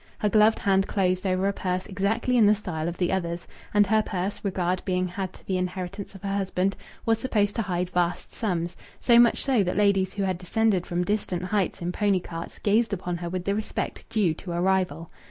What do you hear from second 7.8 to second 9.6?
vast sums; so much